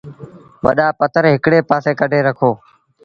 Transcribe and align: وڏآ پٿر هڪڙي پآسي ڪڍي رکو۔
وڏآ 0.65 0.87
پٿر 0.99 1.23
هڪڙي 1.33 1.59
پآسي 1.69 1.91
ڪڍي 1.99 2.19
رکو۔ 2.27 2.51